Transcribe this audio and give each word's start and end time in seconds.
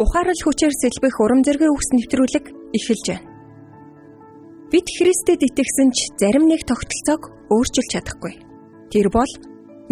ухаарал 0.00 0.40
хүчээр 0.42 0.72
сэлбэх 0.80 1.20
урам 1.20 1.44
зоригийн 1.44 1.76
үгс 1.76 1.88
нэвтрүүлэг 1.92 2.44
эхэлж 2.72 3.06
байна. 3.12 3.28
Бид 4.72 4.86
Христэд 4.96 5.44
итгэсэн 5.44 5.88
ч 5.92 6.08
зарим 6.16 6.48
нэг 6.48 6.64
тогтолцоог 6.64 7.28
өөрчилж 7.52 7.88
чадахгүй. 7.92 8.34
Тэр 8.88 9.12
бол 9.12 9.32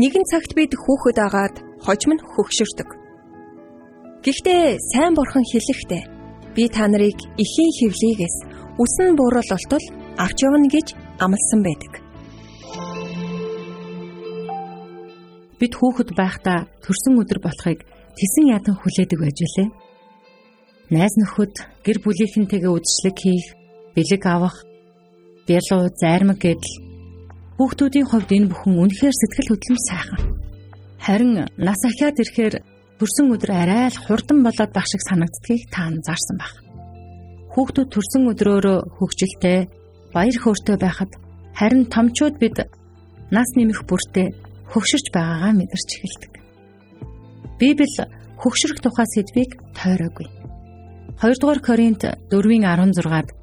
нэгэн 0.00 0.24
цагт 0.32 0.56
бид 0.56 0.72
хүүхэд 0.72 1.18
агаад 1.20 1.56
хожим 1.84 2.16
нь 2.16 2.24
хөгшөрдөг. 2.24 2.88
Гэхдээ 4.24 4.80
сайн 4.96 5.12
бурхан 5.12 5.44
хэлэхдээ 5.44 6.02
би 6.56 6.64
та 6.72 6.88
нарыг 6.88 7.18
эхийн 7.36 7.72
хөвлийгээс 7.76 8.36
үсэн 8.80 9.12
буурал 9.12 9.50
олтол 9.52 9.84
авч 10.16 10.38
явна 10.40 10.72
гэж 10.72 10.96
амласан 11.20 11.60
байдаг. 11.60 11.92
Бид 15.60 15.72
хүүхэд 15.76 16.16
байхдаа 16.16 16.70
төрсөн 16.80 17.18
өдөр 17.18 17.42
болохыг 17.42 17.82
тесэн 18.16 18.56
ядан 18.56 18.78
хүлээдэг 18.78 19.18
байж 19.20 19.38
үлээ. 19.42 19.87
Найз 20.88 21.12
нөхөд 21.20 21.84
гэр 21.84 21.98
бүлийнхэнтэйгээ 22.00 22.72
үдшилэг 22.72 23.16
хийх, 23.20 23.52
бэлэг 23.92 24.24
авах, 24.24 24.56
бялуу, 25.44 25.92
зайрмаг 25.92 26.40
гэдэл 26.40 26.74
хүүхдүүдийн 27.60 28.08
хувьд 28.08 28.30
энэ 28.32 28.48
бүхэн 28.48 28.72
үнэхээр 28.72 29.12
сэтгэл 29.12 29.50
хөдлөм 29.52 29.78
сайхан. 29.84 30.20
Харин 30.96 31.32
нас 31.60 31.80
ахиад 31.84 32.16
ирэхээр 32.16 32.54
төрсөн 32.96 33.26
өдөр 33.36 33.52
арай 33.52 33.92
л 33.92 34.00
хурдан 34.00 34.40
болоод 34.40 34.72
баг 34.72 34.86
шиг 34.88 35.04
санагддгийг 35.04 35.68
та 35.68 35.92
анзаарсан 35.92 36.36
байх. 36.40 36.56
Хүүхдүүд 37.52 37.88
төрсөн 37.92 38.22
өдрөөрөө 38.32 38.78
хөвгчлөлтэй, 38.96 39.68
баяр 40.16 40.36
хөөртэй 40.40 40.76
байхад 40.80 41.12
харин 41.52 41.84
томчууд 41.92 42.40
бид 42.40 42.64
нас 43.28 43.48
нэмэх 43.52 43.84
бүртээ 43.84 44.32
хөгшөрч 44.72 45.06
байгаагаа 45.12 45.52
мэдэрч 45.52 45.90
эхэлдэг. 46.00 46.32
Библи 47.60 47.88
хөгшрөх 48.40 48.80
тухай 48.80 49.06
сэдвийг 49.12 49.50
тойроогүй. 49.76 50.37
2 51.18 51.34
дугаар 51.40 51.58
Коринт 51.58 52.02
4-ийн 52.30 52.62
16-ад 52.62 53.34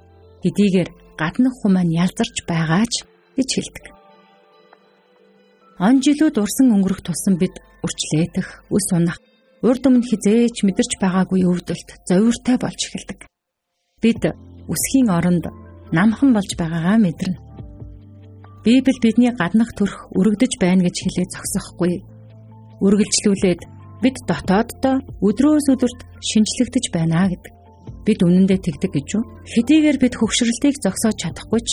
хэдийгээр 0.44 0.90
гаднах 1.20 1.56
хүмүүс 1.60 1.92
ялзарч 1.92 2.36
байгаач 2.48 2.94
гэж 3.36 3.50
хэлдэг. 3.52 3.86
Он 5.84 6.00
жилүүд 6.00 6.40
урсан 6.40 6.72
өнгөрөх 6.72 7.04
тусам 7.04 7.36
бид 7.36 7.52
үрчлээтэх, 7.84 8.64
үс 8.72 8.88
унах, 8.96 9.20
урд 9.60 9.84
өмнө 9.92 10.08
хизээч 10.08 10.64
мэдэрч 10.64 10.92
байгаагүй 11.04 11.44
өвдөлт, 11.52 11.90
зовиртой 12.08 12.56
болж 12.64 12.80
эхэлдэг. 12.80 13.20
Бид 14.00 14.24
үсхийн 14.72 15.12
оронд 15.12 15.52
намхан 15.92 16.32
болж 16.32 16.52
байгаагаа 16.56 16.96
мэдэрнэ. 17.04 17.44
Библи 18.64 18.96
бидний 19.04 19.36
гаднах 19.36 19.76
төрх 19.76 20.08
өргөдөж 20.16 20.64
байна 20.64 20.88
гэж 20.88 20.96
хэлээ 21.04 21.28
зогсохгүй. 21.28 21.94
Үргэлжлүүлээд 22.80 23.62
бид 24.00 24.16
дотооддоо 24.24 24.96
өдрөөс 25.28 25.68
өдөрт 25.76 26.00
шинжлэгдэж 26.24 26.86
байна 26.96 27.28
гэдэг. 27.28 27.65
Бид 28.06 28.20
үнэндээ 28.22 28.60
тэгдэг 28.62 28.92
гэж 28.94 29.10
үү? 29.18 29.24
Хэдийгээр 29.50 29.98
бид 29.98 30.14
хөвгшрэлтийг 30.14 30.78
зогсоож 30.78 31.18
чадахгүй 31.18 31.62
ч 31.66 31.70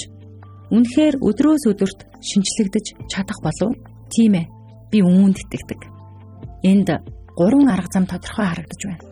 үнэхээр 0.73 1.21
өдрөөс 1.21 1.69
өдөрт 1.69 2.01
шинжлэгдэж 2.25 2.87
чадах 3.13 3.39
болов 3.45 3.77
тийм 4.09 4.41
ээ. 4.41 4.47
Би 4.89 5.05
үүнд 5.05 5.37
итгэдэг. 5.45 5.81
Энд 6.65 6.89
гурван 7.37 7.69
арга 7.69 7.93
зам 7.93 8.09
тодорхой 8.09 8.49
харагдаж 8.49 8.81
байна. 8.81 9.05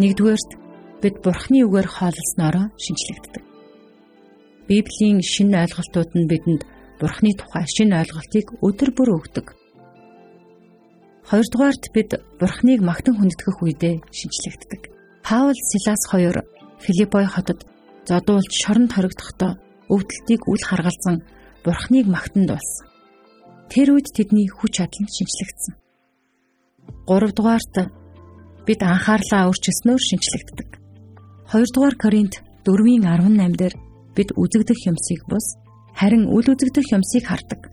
Нэгдүгээрт 0.00 0.50
бид 1.04 1.16
Бурхны 1.20 1.60
үгээр 1.68 1.88
хооллсноороо 1.92 2.66
шинжлэгддэг. 2.80 3.42
Библийн 4.68 5.20
шинэ 5.20 5.68
ойлголтууд 5.68 6.10
нь 6.16 6.30
бидэнд 6.30 6.62
Бурхны 7.00 7.36
тухай 7.36 7.68
шинэ 7.68 8.00
ойлголтыг 8.00 8.46
өдөр 8.64 8.90
бүр 8.96 9.08
өгдөг. 9.20 9.46
Хоёрдугаарт 11.28 11.84
бид 11.92 12.10
Бурхныг 12.40 12.80
магтан 12.80 13.18
хүндэтгэх 13.18 13.60
үедээ 13.60 13.94
шинжлэгддэг. 14.08 14.91
Паул 15.22 15.54
Силас 15.54 16.02
хоёр 16.10 16.42
Филиппой 16.84 17.26
хотод 17.26 17.64
зодуулж 18.08 18.52
шоронд 18.62 18.90
хоригдохдоо 18.92 19.52
өвдөлтийг 19.94 20.42
үл 20.50 20.62
харгалзан 20.66 21.22
Бурхныг 21.64 22.06
магтанд 22.10 22.50
болсон. 22.50 22.86
Тэр 23.70 23.94
үед 23.94 24.10
тэдний 24.10 24.50
хүч 24.50 24.82
чадал 24.82 25.02
нь 25.06 25.14
шинчлэгдсэн. 25.14 25.74
Гуравдугаарт 27.06 27.74
бид 28.66 28.80
анхаарлаа 28.82 29.46
өөрчилснөөр 29.46 30.02
шинчлэгддэг. 30.02 30.68
Хоёрдугаар 31.50 31.96
Коринт 32.02 32.34
4-ийн 32.66 33.06
18 33.06 33.54
дээр 33.60 33.74
бид 34.16 34.28
үзэгдэх 34.34 34.80
юмсыг 34.90 35.22
бус 35.30 35.46
харин 35.94 36.26
үл 36.34 36.46
үзэгдэх 36.50 36.86
юмсыг 36.98 37.24
хардаг. 37.30 37.70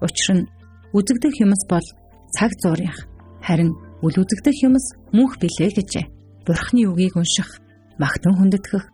Учир 0.00 0.28
нь 0.36 0.48
үзэгдэх 0.96 1.34
юмс 1.44 1.62
бол 1.68 1.86
цаг 2.32 2.52
зуурынх 2.56 3.04
харин 3.44 3.76
үл 4.00 4.16
үзэгдэх 4.16 4.56
юмс 4.64 4.96
мөнх 5.12 5.36
билээ 5.40 5.70
гэжээ. 5.76 6.15
Бурхны 6.46 6.86
үгийг 6.86 7.18
унших, 7.18 7.58
магтан 7.98 8.38
хүндэтгэх, 8.38 8.84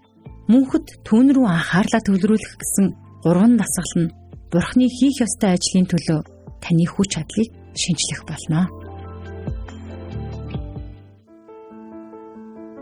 мөнхөд 0.48 1.04
түүн 1.04 1.36
рүү 1.36 1.46
анхаарлаа 1.52 2.00
төвлөрүүлэх 2.00 2.54
гэсэн 2.56 2.86
гурван 3.20 3.60
дасгал 3.60 4.08
нь 4.08 4.12
Бурхны 4.48 4.88
хийх 4.88 5.20
ёстой 5.20 5.52
ажлын 5.52 5.86
төлөө 5.88 6.20
таны 6.64 6.84
хүч 6.88 7.08
чадлыг 7.12 7.48
шинжлэх 7.76 8.20
болно. 8.24 8.72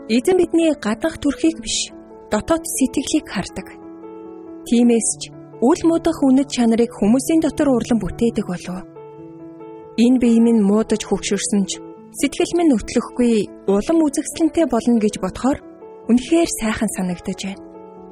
Эзэн 0.07 0.37
бидний 0.39 0.71
гадах 0.75 1.15
төрхийг 1.19 1.59
биш, 1.63 1.91
дотоод 2.31 2.63
сэтгэлийг 2.63 3.27
хардаг. 3.27 3.67
Тиймээс 4.67 5.09
ч 5.19 5.31
үл 5.59 5.81
мудах 5.83 6.19
үнэт 6.23 6.47
чанарыг 6.47 6.91
хүмүүсийн 6.95 7.43
дотор 7.43 7.75
урлан 7.75 7.99
бүтээдэг 7.99 8.45
болов. 8.47 8.87
Энэ 9.99 10.19
бие 10.19 10.39
минь 10.39 10.63
муудаж 10.63 11.03
хөвгшөрсөн 11.05 11.63
ч 11.69 11.79
Сэтгэл 12.11 12.51
минь 12.59 12.75
өтлөхгүй 12.75 13.47
улам 13.71 14.03
үзэгсэлэнтэй 14.03 14.67
болно 14.67 14.99
гэж 14.99 15.23
бодохоор 15.23 15.63
үнэхээр 16.11 16.49
сайхан 16.59 16.91
санагдаж 16.99 17.39
байна. 17.39 17.63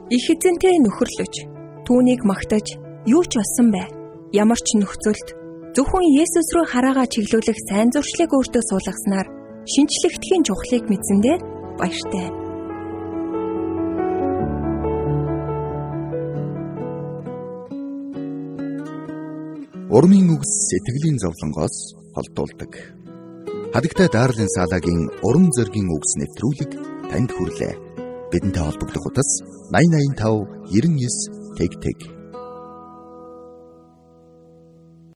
Их 0.07 0.23
эзэнтэй 0.23 0.79
нөхөрлөж, 0.79 1.35
түүнийг 1.83 2.23
магтаж, 2.23 2.79
юу 3.03 3.27
ч 3.27 3.35
болсон 3.35 3.75
бай. 3.75 3.91
Ямар 4.31 4.55
ч 4.55 4.79
нөхцөлд 4.79 5.27
зөвхөн 5.75 6.05
Есүс 6.15 6.47
рүү 6.55 6.65
хараагаа 6.71 7.11
чиглүүлэх 7.11 7.59
сайн 7.67 7.91
зуршлыг 7.91 8.31
өөртөө 8.31 8.63
суулгаснаар 8.71 9.27
шинчлэгдэхийн 9.67 10.47
чухлыг 10.47 10.83
мэдсэндээ 10.87 11.37
баяртай. 11.75 12.27
Урмын 19.91 20.31
үгс 20.39 20.51
сэтгэлийн 20.71 21.19
зовлонгоос 21.19 21.75
холдуулдаг. 22.16 22.98
Хадагтай 23.74 24.09
Дарлин 24.09 24.50
Салагийн 24.50 25.03
уран 25.22 25.53
зөгийн 25.53 25.94
үгс 25.94 26.18
нэвтрүүлэг 26.18 26.72
танд 27.13 27.30
хүрлээ. 27.38 27.74
Бидэнтэй 28.34 28.63
холбогдох 28.66 29.06
утас 29.06 29.30
8085 29.69 30.74
99 30.74 31.53
тэг 31.53 31.72
тэг 31.78 32.19